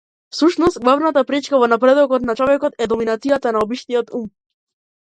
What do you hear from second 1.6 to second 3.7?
во напредокот на човекот е доминацијатата на